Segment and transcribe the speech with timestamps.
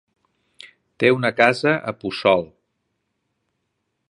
[1.03, 2.45] Té una casa a Puçol.